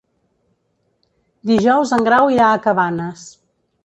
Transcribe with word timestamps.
Dijous 1.49 1.91
en 1.97 2.05
Grau 2.07 2.31
irà 2.37 2.47
a 2.47 2.57
Cabanes. 2.65 3.27